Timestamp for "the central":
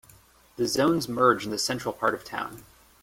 1.51-1.93